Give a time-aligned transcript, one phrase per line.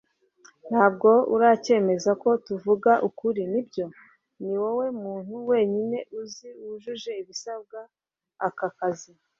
[0.69, 3.85] ntabwo uracyemeza ko tuvuga ukuri, nibyo?
[4.41, 7.79] niwowe muntu wenyine uzi wujuje ibisabwa
[8.49, 9.11] aka kazi